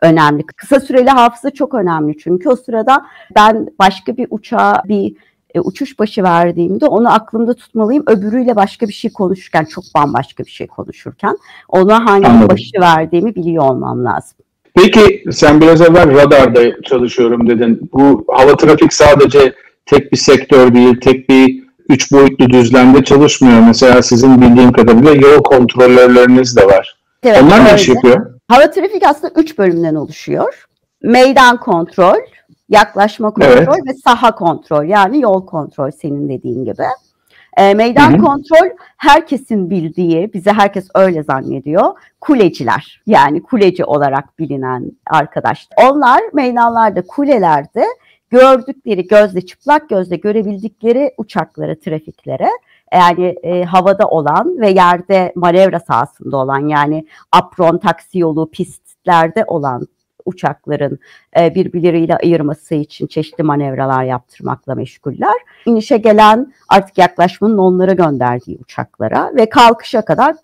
önemli. 0.03 0.43
Kısa 0.47 0.81
süreli 0.81 1.11
hafıza 1.11 1.51
çok 1.51 1.75
önemli 1.75 2.19
çünkü 2.19 2.49
o 2.49 2.57
sırada 2.57 3.07
ben 3.37 3.69
başka 3.79 4.17
bir 4.17 4.27
uçağa 4.31 4.83
bir 4.89 5.17
e, 5.55 5.61
uçuş 5.61 5.99
başı 5.99 6.23
verdiğimde 6.23 6.87
onu 6.87 7.13
aklımda 7.13 7.55
tutmalıyım. 7.55 8.05
Öbürüyle 8.07 8.57
başka 8.57 8.89
bir 8.89 8.93
şey 8.93 9.13
konuşurken, 9.13 9.65
çok 9.65 9.85
bambaşka 9.97 10.45
bir 10.45 10.51
şey 10.51 10.67
konuşurken 10.67 11.37
ona 11.69 12.07
hangi 12.07 12.27
Anladım. 12.27 12.49
başı 12.49 12.81
verdiğimi 12.81 13.35
biliyor 13.35 13.65
olmam 13.65 14.05
lazım. 14.05 14.39
Peki 14.75 15.25
sen 15.33 15.61
biraz 15.61 15.81
evvel 15.81 16.15
radarda 16.15 16.83
çalışıyorum 16.83 17.49
dedin. 17.49 17.91
Bu 17.93 18.25
hava 18.29 18.57
trafik 18.57 18.93
sadece 18.93 19.55
tek 19.87 20.13
bir 20.13 20.17
sektör 20.17 20.75
değil, 20.75 21.01
tek 21.01 21.29
bir 21.29 21.67
üç 21.89 22.13
boyutlu 22.13 22.51
düzlemde 22.51 23.05
çalışmıyor. 23.05 23.61
Mesela 23.61 24.03
sizin 24.03 24.41
bildiğim 24.41 24.73
kadarıyla 24.73 25.29
yol 25.29 25.43
kontrolörleriniz 25.43 26.57
de 26.57 26.67
var. 26.67 26.99
Evet, 27.23 27.43
Onlar 27.43 27.65
ne 27.65 27.75
iş 27.75 27.89
yapıyor? 27.89 28.35
Hava 28.49 28.71
trafik 28.71 29.03
aslında 29.07 29.41
üç 29.41 29.59
bölümden 29.59 29.95
oluşuyor. 29.95 30.67
Meydan 31.03 31.61
kontrol, 31.61 32.17
yaklaşma 32.69 33.31
kontrol 33.31 33.53
evet. 33.53 33.87
ve 33.89 33.95
saha 34.05 34.35
kontrol 34.35 34.85
yani 34.85 35.21
yol 35.21 35.47
kontrol 35.47 35.91
senin 35.91 36.29
dediğin 36.29 36.65
gibi. 36.65 36.85
E, 37.57 37.75
meydan 37.75 38.13
Hı-hı. 38.13 38.23
kontrol 38.23 38.69
herkesin 38.97 39.71
bildiği, 39.71 40.33
bize 40.33 40.53
herkes 40.53 40.89
öyle 40.95 41.23
zannediyor, 41.23 41.95
kuleciler. 42.21 43.03
Yani 43.07 43.43
kuleci 43.43 43.85
olarak 43.85 44.39
bilinen 44.39 44.93
arkadaş. 45.07 45.69
Onlar 45.83 46.21
meydanlarda, 46.33 47.03
kulelerde 47.07 47.87
gördükleri 48.31 49.07
gözle 49.07 49.41
çıplak 49.41 49.89
gözle 49.89 50.17
görebildikleri 50.17 51.15
uçakları, 51.17 51.81
trafiklere 51.81 52.49
yani 52.93 53.37
e, 53.43 53.65
havada 53.65 54.09
olan 54.09 54.61
ve 54.61 54.71
yerde 54.71 55.33
manevra 55.35 55.81
sahasında 55.81 56.37
olan 56.37 56.69
yani 56.69 57.07
apron, 57.33 57.79
taksi 57.79 58.19
yolu, 58.19 58.51
pistlerde 58.51 59.45
olan 59.47 59.89
uçakların 60.25 60.99
e, 61.39 61.55
birbirleriyle 61.55 62.17
ayırması 62.17 62.75
için 62.75 63.07
çeşitli 63.07 63.45
manevralar 63.45 64.05
yaptırmakla 64.05 64.75
meşguller. 64.75 65.37
İnişe 65.67 65.97
gelen 65.97 66.53
artık 66.69 66.99
yaklaşmanın 66.99 67.59
onlara 67.59 67.93
gönderdiği 67.93 68.59
uçaklara 68.59 69.33
ve 69.37 69.49
kalkışa 69.49 70.05
kadar 70.05 70.37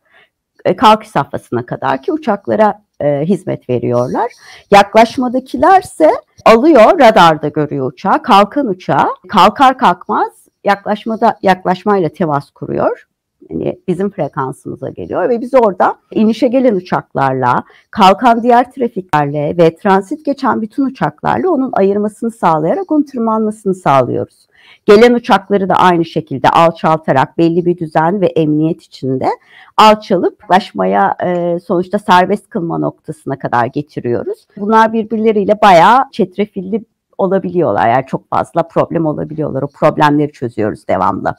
e, 0.64 0.76
kalkış 0.76 1.08
safhasına 1.08 1.66
kadar 1.66 2.02
ki 2.02 2.12
uçaklara 2.12 2.82
e, 3.02 3.24
hizmet 3.24 3.68
veriyorlar. 3.68 4.32
Yaklaşmadakilerse 4.70 6.10
alıyor 6.44 7.00
radarda 7.00 7.48
görüyor 7.48 7.92
uçağı, 7.92 8.22
kalkan 8.22 8.66
uçağı, 8.66 9.08
kalkar 9.28 9.78
kalkmaz 9.78 10.32
yaklaşmada 10.64 11.38
yaklaşmayla 11.42 12.08
temas 12.08 12.50
kuruyor. 12.50 13.06
Yani 13.50 13.78
bizim 13.88 14.10
frekansımıza 14.10 14.88
geliyor 14.88 15.28
ve 15.28 15.40
biz 15.40 15.54
orada 15.54 15.96
inişe 16.10 16.48
gelen 16.48 16.74
uçaklarla, 16.74 17.64
kalkan 17.90 18.42
diğer 18.42 18.72
trafiklerle 18.72 19.56
ve 19.58 19.76
transit 19.76 20.24
geçen 20.24 20.62
bütün 20.62 20.84
uçaklarla 20.84 21.50
onun 21.50 21.70
ayırmasını 21.72 22.30
sağlayarak 22.30 22.92
onun 22.92 23.02
tırmanmasını 23.02 23.74
sağlıyoruz. 23.74 24.46
Gelen 24.86 25.14
uçakları 25.14 25.68
da 25.68 25.74
aynı 25.74 26.04
şekilde 26.04 26.48
alçaltarak 26.48 27.38
belli 27.38 27.64
bir 27.64 27.78
düzen 27.78 28.20
ve 28.20 28.26
emniyet 28.26 28.82
içinde 28.82 29.28
alçalıp 29.76 30.42
yaklaşmaya 30.52 31.16
e, 31.24 31.60
sonuçta 31.60 31.98
serbest 31.98 32.48
kılma 32.48 32.78
noktasına 32.78 33.38
kadar 33.38 33.66
getiriyoruz. 33.66 34.46
Bunlar 34.56 34.92
birbirleriyle 34.92 35.60
bayağı 35.62 36.10
çetrefilli 36.12 36.84
olabiliyorlar. 37.18 37.88
Yani 37.88 38.06
çok 38.06 38.30
fazla 38.30 38.62
problem 38.62 39.06
olabiliyorlar. 39.06 39.62
O 39.62 39.68
problemleri 39.68 40.32
çözüyoruz 40.32 40.88
devamlı. 40.88 41.34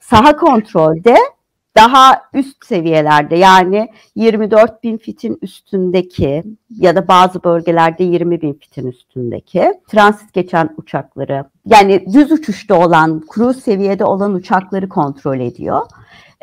Saha 0.00 0.36
kontrolde 0.36 1.16
daha 1.76 2.22
üst 2.34 2.66
seviyelerde 2.66 3.36
yani 3.36 3.88
24 4.14 4.82
bin 4.82 4.98
fitin 4.98 5.38
üstündeki 5.42 6.44
ya 6.70 6.96
da 6.96 7.08
bazı 7.08 7.44
bölgelerde 7.44 8.04
20 8.04 8.42
bin 8.42 8.52
fitin 8.52 8.86
üstündeki 8.86 9.74
transit 9.88 10.32
geçen 10.32 10.70
uçakları 10.76 11.44
yani 11.66 12.06
düz 12.12 12.32
uçuşta 12.32 12.86
olan, 12.86 13.22
cruise 13.34 13.60
seviyede 13.60 14.04
olan 14.04 14.34
uçakları 14.34 14.88
kontrol 14.88 15.40
ediyor. 15.40 15.86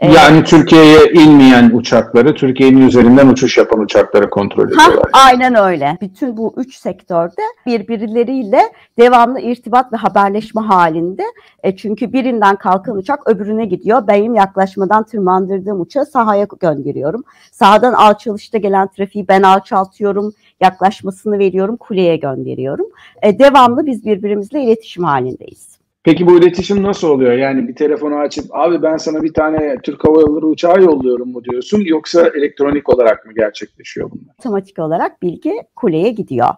Yani 0.01 0.43
Türkiye'ye 0.43 1.11
inmeyen 1.13 1.69
uçakları, 1.73 2.35
Türkiye'nin 2.35 2.87
üzerinden 2.87 3.27
uçuş 3.27 3.57
yapan 3.57 3.79
uçakları 3.79 4.29
kontrol 4.29 4.67
ediyorlar. 4.67 5.09
Ha, 5.11 5.21
aynen 5.25 5.55
öyle. 5.55 5.97
Bütün 6.01 6.37
bu 6.37 6.53
üç 6.57 6.75
sektörde 6.75 7.41
birbirleriyle 7.65 8.61
devamlı 8.99 9.39
irtibat 9.39 9.93
ve 9.93 9.97
haberleşme 9.97 10.61
halinde. 10.61 11.23
E 11.63 11.75
çünkü 11.75 12.13
birinden 12.13 12.55
kalkan 12.55 12.97
uçak 12.97 13.27
öbürüne 13.27 13.65
gidiyor. 13.65 14.07
Benim 14.07 14.35
yaklaşmadan 14.35 15.03
tırmandırdığım 15.03 15.81
uçağı 15.81 16.05
sahaya 16.05 16.47
gönderiyorum. 16.59 17.23
Sahadan 17.51 17.93
alçalışta 17.93 18.57
gelen 18.57 18.87
trafiği 18.87 19.27
ben 19.27 19.41
alçaltıyorum. 19.41 20.33
Yaklaşmasını 20.61 21.39
veriyorum, 21.39 21.77
kuleye 21.77 22.17
gönderiyorum. 22.17 22.85
E, 23.21 23.39
devamlı 23.39 23.85
biz 23.85 24.05
birbirimizle 24.05 24.61
iletişim 24.61 25.03
halindeyiz. 25.03 25.74
Peki 26.05 26.27
bu 26.27 26.37
iletişim 26.37 26.83
nasıl 26.83 27.07
oluyor? 27.07 27.31
Yani 27.31 27.67
bir 27.67 27.75
telefonu 27.75 28.15
açıp 28.15 28.45
abi 28.55 28.81
ben 28.81 28.97
sana 28.97 29.23
bir 29.23 29.33
tane 29.33 29.77
Türk 29.83 30.07
Hava 30.07 30.21
Yolları 30.21 30.45
uçağı 30.45 30.81
yolluyorum 30.81 31.31
mu 31.31 31.43
diyorsun 31.43 31.81
yoksa 31.85 32.27
elektronik 32.35 32.89
olarak 32.89 33.25
mı 33.25 33.33
gerçekleşiyor 33.33 34.11
bunlar? 34.11 34.35
Otomatik 34.39 34.79
olarak 34.79 35.21
bilgi 35.21 35.53
kuleye 35.75 36.11
gidiyor. 36.11 36.49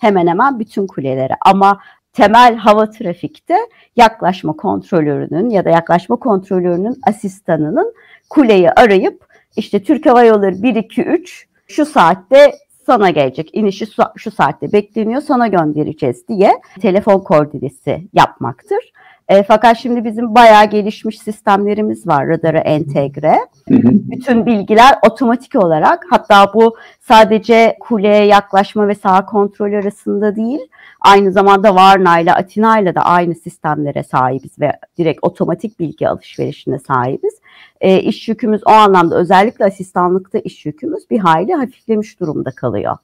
Hemen 0.00 0.26
hemen 0.26 0.58
bütün 0.58 0.86
kulelere 0.86 1.32
ama 1.40 1.80
temel 2.12 2.56
hava 2.56 2.90
trafikte 2.90 3.56
yaklaşma 3.96 4.52
kontrolörünün 4.52 5.50
ya 5.50 5.64
da 5.64 5.70
yaklaşma 5.70 6.16
kontrolörünün 6.16 6.96
asistanının 7.06 7.94
kuleyi 8.30 8.70
arayıp 8.70 9.24
işte 9.56 9.82
Türk 9.82 10.06
Hava 10.06 10.24
Yolları 10.24 10.62
1 10.62 10.74
2 10.74 11.02
3 11.02 11.48
şu 11.66 11.86
saatte 11.86 12.52
sana 12.86 13.10
gelecek. 13.10 13.50
İnişi 13.52 13.86
şu 14.16 14.30
saatte 14.30 14.72
bekleniyor 14.72 15.22
sana 15.22 15.46
göndereceğiz 15.48 16.28
diye 16.28 16.52
telefon 16.80 17.20
koordinesi 17.20 18.08
yapmaktır. 18.12 18.92
E, 19.28 19.42
fakat 19.42 19.76
şimdi 19.76 20.04
bizim 20.04 20.34
bayağı 20.34 20.64
gelişmiş 20.64 21.18
sistemlerimiz 21.18 22.06
var 22.06 22.28
radara 22.28 22.58
entegre. 22.58 23.36
Bütün 23.70 24.46
bilgiler 24.46 24.98
otomatik 25.10 25.54
olarak 25.56 26.06
hatta 26.10 26.54
bu 26.54 26.76
sadece 27.00 27.76
kuleye 27.80 28.24
yaklaşma 28.24 28.88
ve 28.88 28.94
sağ 28.94 29.26
kontrol 29.26 29.72
arasında 29.72 30.36
değil 30.36 30.60
aynı 31.00 31.32
zamanda 31.32 31.74
Varna 31.74 32.20
ile 32.20 32.32
Atina 32.34 32.78
ile 32.80 32.94
de 32.94 33.00
aynı 33.00 33.34
sistemlere 33.34 34.02
sahibiz 34.02 34.60
ve 34.60 34.72
direkt 34.98 35.18
otomatik 35.22 35.80
bilgi 35.80 36.08
alışverişine 36.08 36.78
sahibiz. 36.78 37.40
E, 37.80 38.00
iş 38.00 38.28
yükümüz 38.28 38.62
o 38.66 38.70
anlamda 38.70 39.16
özellikle 39.16 39.64
asistanlıkta 39.64 40.38
iş 40.38 40.66
yükümüz 40.66 41.10
bir 41.10 41.18
hayli 41.18 41.54
hafiflemiş 41.54 42.20
durumda 42.20 42.50
kalıyor. 42.50 42.96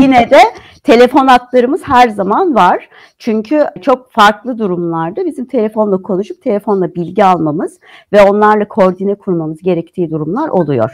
Yine 0.00 0.30
de 0.30 0.38
telefon 0.82 1.26
hatlarımız 1.26 1.82
her 1.84 2.08
zaman 2.08 2.54
var. 2.54 2.88
Çünkü 3.18 3.64
çok 3.82 4.12
farklı 4.12 4.58
durumlarda 4.58 5.26
bizim 5.26 5.46
telefonla 5.46 6.02
konuşup 6.02 6.42
telefonla 6.42 6.94
bilgi 6.94 7.24
almamız 7.24 7.80
ve 8.12 8.22
onlarla 8.22 8.68
koordine 8.68 9.14
kurmamız 9.14 9.62
gerektiği 9.62 10.10
durumlar 10.10 10.48
oluyor. 10.48 10.90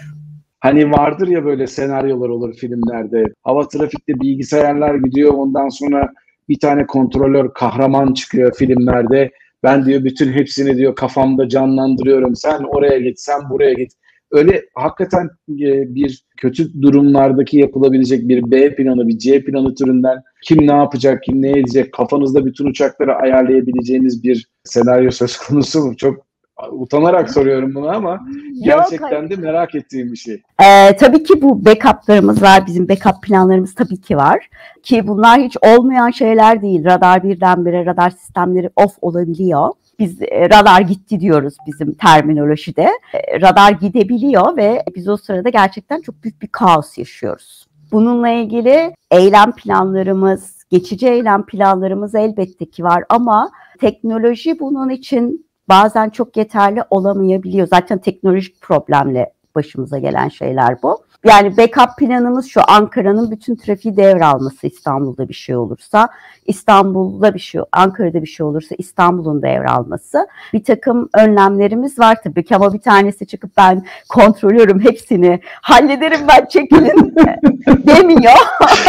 Hani 0.60 0.92
vardır 0.92 1.28
ya 1.28 1.44
böyle 1.44 1.66
senaryolar 1.66 2.28
olur 2.28 2.54
filmlerde. 2.54 3.24
Hava 3.42 3.68
trafikte 3.68 4.20
bilgisayarlar 4.20 4.94
gidiyor 4.94 5.32
ondan 5.34 5.68
sonra 5.68 6.08
bir 6.48 6.58
tane 6.58 6.86
kontrolör 6.86 7.54
kahraman 7.54 8.14
çıkıyor 8.14 8.54
filmlerde. 8.54 9.30
Ben 9.62 9.84
diyor 9.84 10.04
bütün 10.04 10.32
hepsini 10.32 10.76
diyor 10.76 10.94
kafamda 10.94 11.48
canlandırıyorum. 11.48 12.36
Sen 12.36 12.62
oraya 12.68 12.98
git, 12.98 13.20
sen 13.20 13.40
buraya 13.50 13.72
git. 13.72 13.92
Öyle 14.32 14.62
hakikaten 14.74 15.30
e, 15.48 15.94
bir 15.94 16.24
kötü 16.36 16.82
durumlardaki 16.82 17.58
yapılabilecek 17.58 18.28
bir 18.28 18.50
B 18.50 18.74
planı, 18.74 19.08
bir 19.08 19.18
C 19.18 19.44
planı 19.44 19.74
türünden 19.74 20.22
kim 20.42 20.66
ne 20.66 20.72
yapacak, 20.72 21.22
kim 21.22 21.42
ne 21.42 21.50
edecek, 21.50 21.92
kafanızda 21.92 22.46
bütün 22.46 22.66
uçakları 22.66 23.14
ayarlayabileceğiniz 23.14 24.24
bir 24.24 24.48
senaryo 24.64 25.10
söz 25.10 25.36
konusu 25.36 25.84
mu? 25.86 25.96
Çok 25.96 26.30
utanarak 26.70 27.30
soruyorum 27.30 27.74
bunu 27.74 27.88
ama 27.88 28.20
gerçekten 28.64 29.22
Yok, 29.22 29.30
de 29.30 29.36
merak 29.36 29.74
ettiğim 29.74 30.12
bir 30.12 30.16
şey. 30.16 30.42
Ee, 30.62 30.96
tabii 30.96 31.22
ki 31.22 31.42
bu 31.42 31.64
backup'larımız 31.64 32.42
var. 32.42 32.66
Bizim 32.66 32.88
backup 32.88 33.22
planlarımız 33.22 33.74
tabii 33.74 34.00
ki 34.00 34.16
var. 34.16 34.48
Ki 34.82 35.06
bunlar 35.06 35.40
hiç 35.40 35.56
olmayan 35.62 36.10
şeyler 36.10 36.62
değil. 36.62 36.84
Radar 36.84 37.22
birdenbire 37.22 37.86
radar 37.86 38.10
sistemleri 38.10 38.70
off 38.76 38.92
olabiliyor 39.00 39.68
biz 40.00 40.22
e, 40.22 40.50
radar 40.50 40.80
gitti 40.80 41.20
diyoruz 41.20 41.54
bizim 41.66 41.94
terminolojide. 41.94 42.90
E, 43.14 43.40
radar 43.40 43.70
gidebiliyor 43.72 44.56
ve 44.56 44.84
biz 44.96 45.08
o 45.08 45.16
sırada 45.16 45.48
gerçekten 45.48 46.00
çok 46.00 46.22
büyük 46.22 46.42
bir 46.42 46.48
kaos 46.48 46.98
yaşıyoruz. 46.98 47.66
Bununla 47.92 48.28
ilgili 48.28 48.94
eylem 49.10 49.52
planlarımız, 49.52 50.64
geçici 50.70 51.08
eylem 51.08 51.46
planlarımız 51.46 52.14
elbette 52.14 52.70
ki 52.70 52.84
var 52.84 53.04
ama 53.08 53.50
teknoloji 53.80 54.60
bunun 54.60 54.88
için 54.88 55.46
bazen 55.68 56.10
çok 56.10 56.36
yeterli 56.36 56.82
olamayabiliyor. 56.90 57.66
Zaten 57.66 57.98
teknolojik 57.98 58.60
problemle 58.60 59.32
başımıza 59.54 59.98
gelen 59.98 60.28
şeyler 60.28 60.82
bu. 60.82 61.04
Yani 61.24 61.56
backup 61.56 61.96
planımız 61.98 62.46
şu 62.46 62.60
Ankara'nın 62.68 63.30
bütün 63.30 63.56
trafiği 63.56 63.96
devralması 63.96 64.66
İstanbul'da 64.66 65.28
bir 65.28 65.34
şey 65.34 65.56
olursa, 65.56 66.08
İstanbul'da 66.46 67.34
bir 67.34 67.38
şey, 67.38 67.60
Ankara'da 67.72 68.22
bir 68.22 68.26
şey 68.26 68.46
olursa 68.46 68.74
İstanbul'un 68.78 69.42
devralması. 69.42 70.28
Bir 70.52 70.64
takım 70.64 71.08
önlemlerimiz 71.14 71.98
var 71.98 72.18
tabii 72.24 72.44
ki 72.44 72.56
ama 72.56 72.72
bir 72.72 72.80
tanesi 72.80 73.26
çıkıp 73.26 73.56
ben 73.56 73.86
kontrolörüm 74.08 74.80
hepsini 74.80 75.40
hallederim 75.62 76.20
ben 76.28 76.46
çekilin 76.46 77.14
demiyor. 77.86 78.32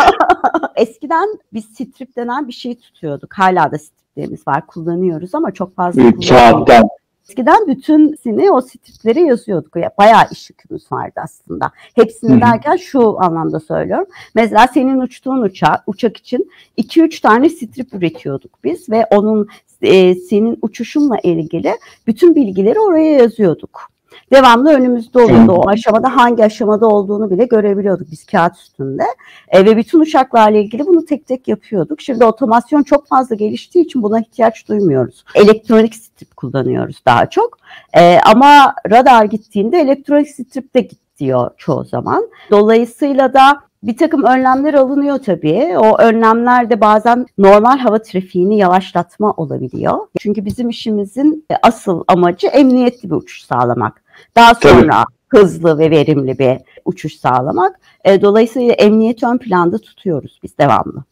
Eskiden 0.75 1.29
biz 1.53 1.65
strip 1.65 2.15
denen 2.15 2.47
bir 2.47 2.53
şey 2.53 2.75
tutuyorduk. 2.79 3.33
Hala 3.33 3.71
da 3.71 3.77
striplerimiz 3.77 4.47
var 4.47 4.67
kullanıyoruz 4.67 5.35
ama 5.35 5.51
çok 5.51 5.75
fazla 5.75 6.01
kullanmıyoruz. 6.01 7.00
Eskiden 7.31 7.67
bütün 7.67 8.15
sini 8.15 8.51
o 8.51 8.61
stripleri 8.61 9.21
yazıyorduk. 9.21 9.75
Bayağı 9.97 10.23
iş 10.31 10.49
yükümüz 10.49 10.91
vardı 10.91 11.13
aslında. 11.23 11.71
Hepsini 11.95 12.31
Hı-hı. 12.31 12.41
derken 12.41 12.75
şu 12.75 13.21
anlamda 13.21 13.59
söylüyorum. 13.59 14.05
Mesela 14.35 14.67
senin 14.67 14.99
uçtuğun 14.99 15.41
uçak, 15.41 15.83
uçak 15.87 16.17
için 16.17 16.51
2-3 16.77 17.21
tane 17.21 17.49
strip 17.49 17.93
üretiyorduk 17.93 18.63
biz 18.63 18.89
ve 18.89 19.05
onun 19.05 19.47
e, 19.81 20.15
senin 20.15 20.59
uçuşunla 20.61 21.17
ilgili 21.23 21.73
bütün 22.07 22.35
bilgileri 22.35 22.79
oraya 22.79 23.11
yazıyorduk 23.11 23.90
devamlı 24.31 24.73
önümüzde 24.73 25.19
oluyordu. 25.19 25.51
O 25.51 25.69
aşamada 25.69 26.15
hangi 26.15 26.43
aşamada 26.43 26.87
olduğunu 26.87 27.31
bile 27.31 27.45
görebiliyorduk 27.45 28.11
biz 28.11 28.25
kağıt 28.25 28.57
üstünde. 28.57 29.03
E, 29.49 29.65
ve 29.65 29.77
bütün 29.77 29.99
uçaklarla 29.99 30.57
ilgili 30.57 30.87
bunu 30.87 31.05
tek 31.05 31.27
tek 31.27 31.47
yapıyorduk. 31.47 32.01
Şimdi 32.01 32.25
otomasyon 32.25 32.83
çok 32.83 33.07
fazla 33.07 33.35
geliştiği 33.35 33.85
için 33.85 34.03
buna 34.03 34.19
ihtiyaç 34.19 34.67
duymuyoruz. 34.67 35.25
Elektronik 35.35 35.95
strip 35.95 36.37
kullanıyoruz 36.37 37.01
daha 37.05 37.29
çok. 37.29 37.57
E, 37.93 38.19
ama 38.25 38.75
radar 38.91 39.25
gittiğinde 39.25 39.79
elektronik 39.79 40.29
strip 40.29 40.75
de 40.75 40.81
git 40.81 40.99
diyor 41.19 41.51
çoğu 41.57 41.83
zaman. 41.83 42.27
Dolayısıyla 42.51 43.33
da 43.33 43.61
bir 43.83 43.97
takım 43.97 44.23
önlemler 44.23 44.73
alınıyor 44.73 45.17
tabii. 45.17 45.73
O 45.77 45.97
önlemler 45.97 46.69
de 46.69 46.81
bazen 46.81 47.25
normal 47.37 47.77
hava 47.77 48.01
trafiğini 48.01 48.57
yavaşlatma 48.57 49.31
olabiliyor. 49.31 49.99
Çünkü 50.19 50.45
bizim 50.45 50.69
işimizin 50.69 51.45
asıl 51.63 52.03
amacı 52.07 52.47
emniyetli 52.47 53.09
bir 53.09 53.15
uçuş 53.15 53.45
sağlamak. 53.45 54.00
Daha 54.35 54.55
sonra 54.55 55.03
Tabii. 55.31 55.43
hızlı 55.43 55.77
ve 55.77 55.91
verimli 55.91 56.39
bir 56.39 56.57
uçuş 56.85 57.15
sağlamak. 57.15 57.79
E, 58.05 58.21
dolayısıyla 58.21 58.73
emniyet 58.73 59.23
ön 59.23 59.37
planda 59.37 59.77
tutuyoruz 59.77 60.39
biz 60.43 60.57
devamlı. 60.57 61.03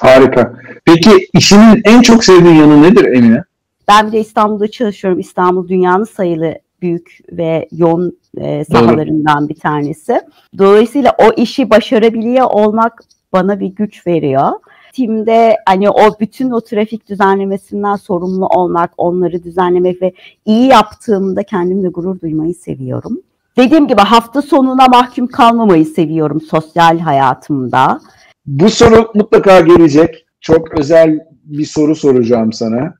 Harika. 0.00 0.54
Peki 0.84 1.28
işinin 1.34 1.82
en 1.84 2.02
çok 2.02 2.24
sevdiğin 2.24 2.54
yanı 2.54 2.82
nedir 2.82 3.04
Emine? 3.04 3.44
Ben 3.88 4.06
bir 4.06 4.12
de 4.12 4.20
İstanbul'da 4.20 4.70
çalışıyorum. 4.70 5.20
İstanbul 5.20 5.68
dünyanın 5.68 6.04
sayılı 6.04 6.54
büyük 6.82 7.18
ve 7.32 7.68
yoğun 7.72 8.18
e, 8.36 8.64
sahalarından 8.64 9.40
Doğru. 9.40 9.48
bir 9.48 9.60
tanesi. 9.60 10.20
Dolayısıyla 10.58 11.16
o 11.18 11.32
işi 11.36 11.70
başarabiliyor 11.70 12.46
olmak 12.50 13.02
bana 13.32 13.60
bir 13.60 13.66
güç 13.66 14.06
veriyor 14.06 14.50
timde 14.92 15.56
hani 15.66 15.90
o 15.90 16.20
bütün 16.20 16.50
o 16.50 16.60
trafik 16.60 17.08
düzenlemesinden 17.08 17.96
sorumlu 17.96 18.46
olmak, 18.46 18.90
onları 18.96 19.42
düzenlemek 19.42 20.02
ve 20.02 20.12
iyi 20.44 20.66
yaptığımda 20.66 21.42
kendimle 21.42 21.88
gurur 21.88 22.20
duymayı 22.20 22.54
seviyorum. 22.54 23.20
Dediğim 23.56 23.88
gibi 23.88 24.00
hafta 24.00 24.42
sonuna 24.42 24.86
mahkum 24.88 25.26
kalmamayı 25.26 25.86
seviyorum 25.86 26.40
sosyal 26.40 26.98
hayatımda. 26.98 28.00
Bu 28.46 28.70
soru 28.70 29.10
mutlaka 29.14 29.60
gelecek. 29.60 30.26
Çok 30.40 30.78
özel 30.78 31.18
bir 31.44 31.64
soru 31.64 31.94
soracağım 31.94 32.52
sana. 32.52 32.94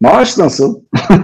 Maaş 0.00 0.38
nasıl? 0.38 0.80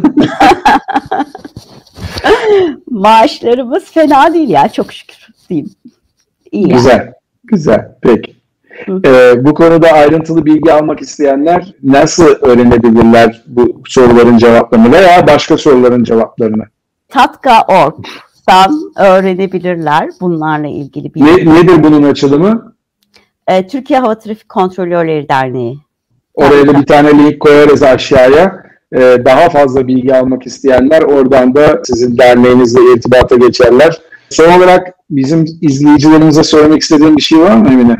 Maaşlarımız 2.90 3.84
fena 3.84 4.34
değil 4.34 4.48
ya 4.48 4.68
çok 4.68 4.92
şükür 4.92 5.28
diyeyim. 5.48 5.70
İyi 6.52 6.68
güzel, 6.68 6.98
yani. 6.98 7.12
güzel. 7.44 7.88
Peki. 8.02 8.34
Ee, 9.06 9.44
bu 9.44 9.54
konuda 9.54 9.88
ayrıntılı 9.88 10.44
bilgi 10.44 10.72
almak 10.72 11.00
isteyenler 11.00 11.74
nasıl 11.82 12.26
öğrenebilirler 12.26 13.42
bu 13.46 13.82
soruların 13.87 14.38
cevaplarını 14.38 14.92
veya 14.92 15.26
başka 15.26 15.56
soruların 15.56 16.04
cevaplarını? 16.04 16.64
Tatka.org'dan 17.08 18.92
öğrenebilirler 18.98 20.10
bunlarla 20.20 20.68
ilgili 20.68 21.14
bilgi. 21.14 21.26
Ne, 21.26 21.54
nedir 21.54 21.82
bunun 21.82 22.02
açılımı? 22.02 22.74
Ee, 23.48 23.66
Türkiye 23.66 23.98
Hava 23.98 24.18
Trafik 24.18 24.48
Kontrolörleri 24.48 25.28
Derneği. 25.28 25.78
Oraya 26.34 26.66
da 26.66 26.80
bir 26.80 26.87
tane 26.87 27.08
link 27.18 27.40
koyarız 27.40 27.82
aşağıya. 27.82 28.64
Ee, 28.92 29.18
daha 29.24 29.48
fazla 29.48 29.87
bilgi 29.87 30.14
almak 30.14 30.46
isteyenler 30.46 31.02
oradan 31.02 31.54
da 31.54 31.80
sizin 31.84 32.18
derneğinizle 32.18 32.80
irtibata 32.94 33.37
geçerler. 33.37 34.00
Son 34.30 34.52
olarak 34.52 34.94
bizim 35.10 35.44
izleyicilerimize 35.60 36.42
söylemek 36.42 36.82
istediğim 36.82 37.16
bir 37.16 37.22
şey 37.22 37.38
var 37.38 37.56
mı 37.56 37.68
Emine? 37.72 37.96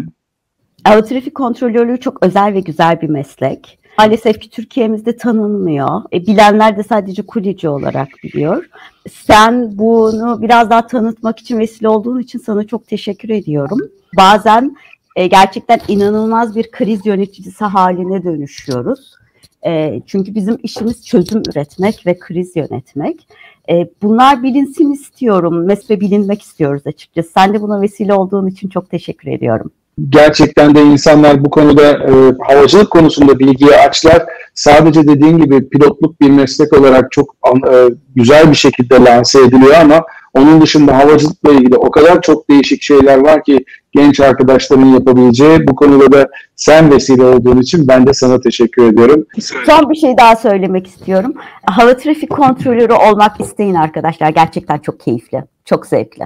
Hava 0.85 1.05
trafik 1.05 1.35
kontrolörlüğü 1.35 2.01
çok 2.01 2.23
özel 2.23 2.55
ve 2.55 2.61
güzel 2.61 3.01
bir 3.01 3.09
meslek. 3.09 3.79
Maalesef 3.99 4.40
ki 4.40 4.51
Türkiye'mizde 4.51 5.16
tanınmıyor. 5.16 6.03
E, 6.12 6.27
bilenler 6.27 6.77
de 6.77 6.83
sadece 6.83 7.23
kulici 7.23 7.68
olarak 7.68 8.09
biliyor. 8.23 8.68
Sen 9.11 9.79
bunu 9.79 10.42
biraz 10.42 10.70
daha 10.70 10.87
tanıtmak 10.87 11.38
için 11.38 11.59
vesile 11.59 11.88
olduğun 11.88 12.20
için 12.20 12.38
sana 12.38 12.64
çok 12.64 12.87
teşekkür 12.87 13.29
ediyorum. 13.29 13.79
Bazen 14.16 14.77
e, 15.16 15.27
gerçekten 15.27 15.81
inanılmaz 15.88 16.57
bir 16.57 16.70
kriz 16.70 17.07
yöneticisi 17.07 17.64
haline 17.64 18.25
dönüşüyoruz. 18.25 19.14
E, 19.66 20.01
çünkü 20.07 20.35
bizim 20.35 20.59
işimiz 20.62 21.07
çözüm 21.07 21.42
üretmek 21.51 22.07
ve 22.07 22.18
kriz 22.18 22.57
yönetmek. 22.57 23.29
E, 23.70 23.88
bunlar 24.03 24.42
bilinsin 24.42 24.92
istiyorum. 24.92 25.64
Mesle 25.64 26.01
bilinmek 26.01 26.42
istiyoruz 26.42 26.83
açıkçası. 26.87 27.31
Sen 27.33 27.55
de 27.55 27.62
buna 27.62 27.81
vesile 27.81 28.14
olduğun 28.14 28.47
için 28.47 28.68
çok 28.68 28.90
teşekkür 28.90 29.29
ediyorum 29.33 29.70
gerçekten 30.09 30.74
de 30.74 30.83
insanlar 30.83 31.44
bu 31.44 31.50
konuda 31.50 31.92
e, 31.92 32.12
havacılık 32.48 32.90
konusunda 32.90 33.38
bilgiye 33.38 33.76
açlar. 33.76 34.26
Sadece 34.54 35.09
dediğin 35.09 35.38
gibi 35.38 35.68
pilotluk 35.68 36.20
bir 36.20 36.30
meslek 36.30 36.72
olarak 36.72 37.12
çok 37.12 37.37
e, 37.72 37.88
güzel 38.16 38.50
bir 38.50 38.57
şekilde 38.57 38.94
lanse 38.94 39.40
ediliyor 39.40 39.74
ama 39.74 40.04
onun 40.35 40.61
dışında 40.61 40.98
havacılıkla 40.98 41.52
ilgili 41.52 41.76
o 41.76 41.90
kadar 41.90 42.22
çok 42.22 42.50
değişik 42.50 42.83
şeyler 42.83 43.18
var 43.18 43.44
ki 43.44 43.64
genç 43.92 44.20
arkadaşların 44.20 44.87
yapabileceği. 44.87 45.68
Bu 45.68 45.74
konuda 45.74 46.12
da 46.12 46.28
sen 46.57 46.90
vesile 46.90 47.24
olduğun 47.24 47.61
için 47.61 47.88
ben 47.88 48.07
de 48.07 48.14
sana 48.14 48.40
teşekkür 48.40 48.92
ediyorum. 48.92 49.26
Son 49.40 49.90
bir 49.90 49.96
şey 49.96 50.16
daha 50.18 50.37
söylemek 50.37 50.87
istiyorum. 50.87 51.35
Hava 51.66 51.96
trafik 51.96 52.30
kontrolörü 52.30 52.92
olmak 52.92 53.40
isteyin 53.40 53.74
arkadaşlar. 53.74 54.28
Gerçekten 54.28 54.78
çok 54.78 55.00
keyifli, 55.00 55.44
çok 55.64 55.87
zevkli. 55.87 56.24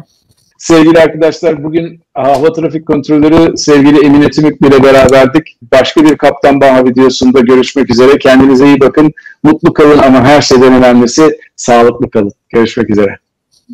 Sevgili 0.59 0.99
arkadaşlar 0.99 1.65
bugün 1.65 2.01
hava 2.15 2.53
trafik 2.53 2.87
kontrolörü 2.87 3.57
sevgili 3.57 4.07
Emine 4.07 4.31
Tümük 4.31 4.61
ile 4.61 4.83
beraberdik. 4.83 5.57
Başka 5.73 6.05
bir 6.05 6.17
Kaptan 6.17 6.61
Baha 6.61 6.85
videosunda 6.85 7.41
görüşmek 7.41 7.91
üzere. 7.91 8.19
Kendinize 8.19 8.67
iyi 8.67 8.81
bakın. 8.81 9.13
Mutlu 9.43 9.73
kalın 9.73 9.99
ama 9.99 10.25
her 10.25 10.43
şeyden 10.43 10.73
önemlisi 10.73 11.39
sağlıklı 11.57 12.11
kalın. 12.11 12.33
Görüşmek 12.49 12.91
üzere. 12.91 13.19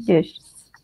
Görüşürüz. 0.06 0.43